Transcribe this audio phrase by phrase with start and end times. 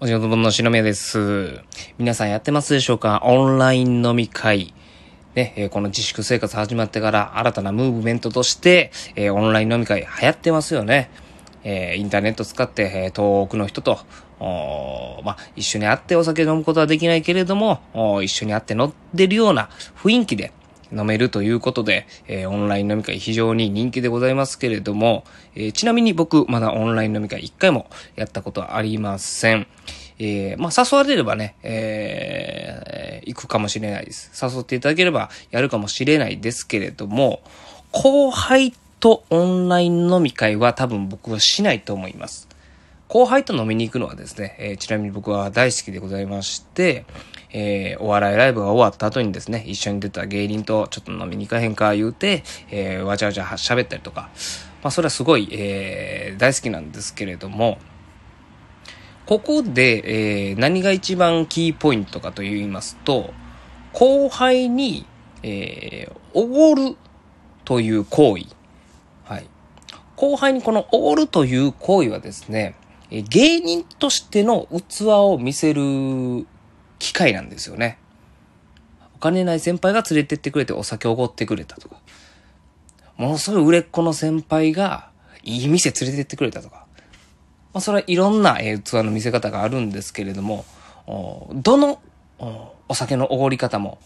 [0.00, 1.60] お仕事分の篠宮です。
[1.98, 3.20] 皆さんやってますでしょうか？
[3.24, 4.72] オンライン飲み会。
[5.34, 11.10] ね、えこの自粛生活始まってから新たなムーブメントとして、えオンライン飲み会流行ってますよね。
[11.64, 13.98] えインターネット使って、え遠くの人と、
[14.38, 17.80] おまあ、一緒に会ってお酒飲むことはできないけれども、
[18.22, 20.52] 一緒に会って飲んでるような雰囲気で
[20.92, 25.24] 飲めるということで、えーオンライン飲み会非常に人気でございますけれども、
[25.54, 29.66] えーちなみに僕、まだオンライン飲み会一回もやったことはありません。
[30.20, 34.32] えーまあ、誘われればね、えー行くかもしれないです。
[34.42, 37.42] 誘っていただければやるかもしれないですけれども、
[37.92, 42.48] 後輩とオンライン飲み会は多分僕はしないと思います。
[43.08, 47.06] 後輩と飲みに行くのはですね、えーちなみに僕は大好きでございまして、
[47.50, 54.28] えーお笑いライブが終わった後にですね、一緒に出た芸人とちょっと飲みに行かへんか言うて、えーわちゃわちゃ喋ったりとか、
[54.82, 57.78] まあそれはすごい、えー大好きなんですけれども、
[59.24, 63.32] ここで、えー何が一番キーポイントかと言いますと、
[63.94, 65.06] 後輩に、
[65.42, 66.94] えーおごる
[67.64, 68.44] という行為。
[69.24, 69.46] はい。
[70.14, 72.74] 後輩にこのおごるという行為はですね、
[73.10, 76.46] え芸人としての器を見せる
[76.98, 77.98] 機会なんですよね。
[79.16, 81.96] お金ない先輩が連れてってくれてお酒おごってくれたとか。
[83.16, 85.10] ものすごい売れっ子の先輩が
[85.42, 86.86] いい店連れてってくれたとか。
[87.72, 90.64] まあ、それはいろんな、え器の見せ方があるんですけれども、
[91.54, 92.00] どの
[92.38, 93.98] おお酒のおごり方も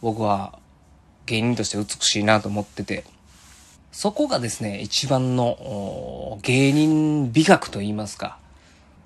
[0.00, 0.58] 僕は
[1.26, 3.04] 芸人として美しいなと思ってて、
[3.90, 8.38] そこがですね、一番の芸人美学と言いますか、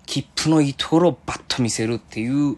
[0.06, 2.56] 切符のいいところをバッと見せるっていう、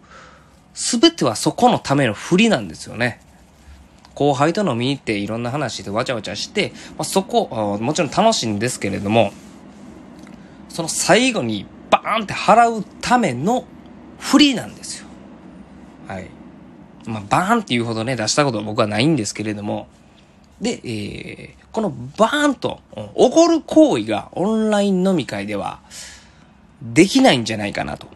[0.75, 3.20] すべてはそこのための振りなんですよね。
[4.14, 9.33] 後輩と飲みに行っていろんな話でわちゃわちゃして、まあ、そこ、もちろん楽しいんですけれども、
[10.69, 13.64] その最後にバーンって払うための
[14.19, 15.06] フリーなんですよ。
[16.08, 16.28] はい。
[17.06, 19.86] まあ、バーンっていうほどね、出したことは僕はないんですけれども、
[20.60, 22.80] で、えーこのバーンと
[23.14, 25.80] おごる行為がオンライン飲み会では
[26.82, 28.08] できないんじゃないかなと。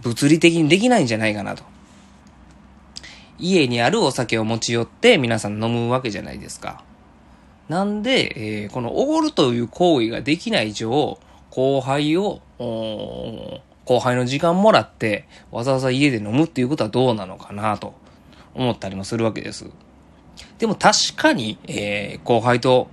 [0.00, 1.62] 物理的にできないんじゃないかなと。
[3.38, 6.82] 家にあるお酒を持ち寄って皆さん飲むわけじゃないですか。
[7.68, 11.18] なんで、えーこのおごるという行為ができない以上、
[11.50, 17.94] 後輩を、おー後輩の時間もらって、わざわざ家で飲むっていうことはどうなのかなと
[18.54, 19.66] 思ったりもするわけです。
[20.58, 22.88] でも確かに、えー後輩と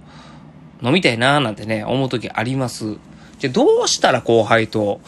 [0.82, 2.96] 飲みたいなーなんてね、思う時あります。
[3.40, 5.02] じゃどうしたら後輩と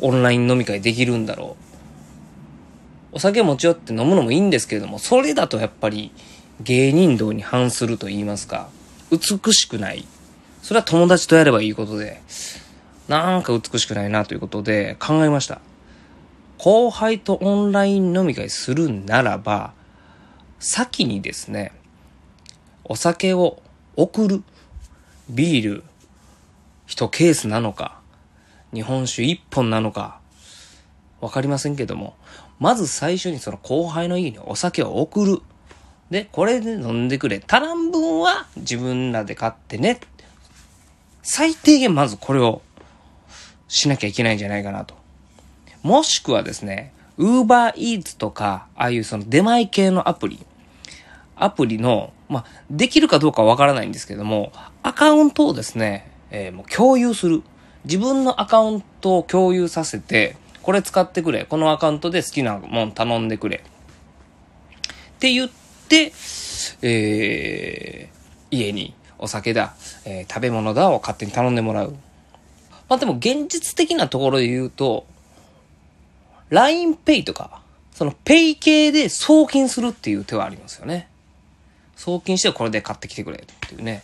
[0.00, 1.56] オンライン飲み会できるんだろ
[3.12, 3.16] う。
[3.16, 6.12] お酒持ち寄って飲むのもいいんですけれども、それだとやっぱり
[6.60, 8.68] 芸人道に反すると言いますか、
[9.10, 10.06] 美しくない。
[10.62, 12.22] それは友達とやればいいことで、
[13.08, 15.60] なんか美しくないなということで考えました。
[16.58, 19.72] 後輩とオンライン飲み会するならば、
[20.62, 21.72] 先にですね、
[22.84, 23.62] お酒を
[23.96, 24.42] 送る、
[25.30, 25.84] ビール、
[26.86, 27.98] 一ケースなのか、
[28.74, 30.20] 日本酒一本なのか、
[31.22, 32.14] わかりませんけども、
[32.58, 35.38] まず最初にその後輩の家にお酒を送る。
[36.10, 37.42] で、これで飲んでくれ。
[37.46, 39.98] 足らん分は自分らで買ってね。
[41.22, 42.60] 最低限まずこれを
[43.66, 44.94] しなきゃいけないんじゃないかなと。
[45.82, 50.44] もしくはですね、ウーバーイーツとか、ああいうその出前系のアプリ、
[51.40, 54.52] アプリの、まあ、できるかどうかわからないんですけども、
[54.82, 57.42] アカウントをですね、えーもう共有する。
[57.84, 61.46] 自分のアカウントを共有させて、これ使ってくれ。
[61.46, 63.56] このアカウントで好きなもん頼んでくれ。
[63.56, 63.60] っ
[65.18, 65.50] て言っ
[65.88, 66.12] て、
[66.82, 68.20] えー
[68.52, 69.74] 家にお酒だ、
[70.04, 71.96] えー食べ物だを勝手に頼んでもらう。
[72.88, 75.06] まあでも現実的なところで言うと、
[76.50, 77.62] LINEPay とか、
[77.92, 81.09] その Pay 系で送金するっていう手はありますよね。
[82.00, 84.02] 送金してこれで買ってきてくれっていうね。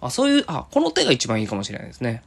[0.00, 2.22] あ、そういう、あ、この手が一番いいかもしれないですね。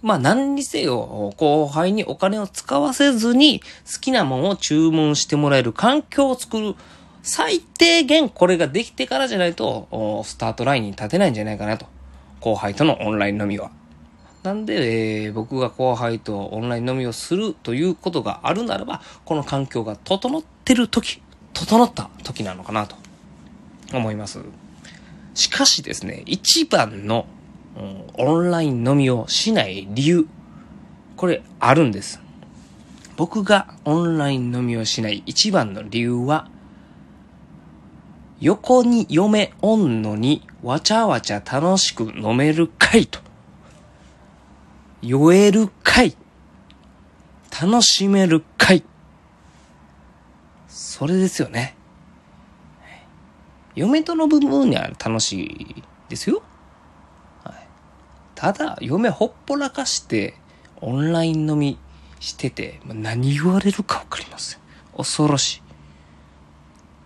[0.00, 6.76] まあ何にせよ、後輩にお金を使わせずに好きなものを注文してもらえる環境を作る。
[7.24, 11.86] 最低限これができてからじゃないと、スタートラインに立てないんじゃないかなと。
[12.38, 13.72] 後輩とのオンライン飲みは。
[14.44, 21.20] なんで、えー僕が後輩とオンライン飲みをするということがあるならば、この環境が整ってる時、
[21.54, 23.01] 整った時なのかなと
[23.98, 24.40] 思います。
[25.34, 27.26] しかしですね、一番の、
[27.76, 30.26] うんオンライン飲みをしない理由、
[31.16, 32.20] これあるんです。
[33.16, 36.48] 僕がオンライン飲みをしない一番の理由は、
[38.40, 43.20] 横に嫁おんのにわちゃわちゃ楽しく飲めるかいと。
[45.00, 46.16] 酔えるかい
[47.60, 48.82] 楽しめる会。
[50.68, 51.76] それですよね。
[53.74, 56.42] 嫁との部分には楽しいですよ。
[57.44, 57.54] はい、
[58.34, 60.34] ただ、嫁ほっぽらかして、
[60.80, 61.78] オンライン飲み
[62.20, 64.60] してて、何言われるかわかりません。
[64.96, 65.62] 恐ろしい。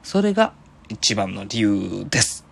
[0.02, 0.54] それが
[0.88, 2.45] 一番の理由です。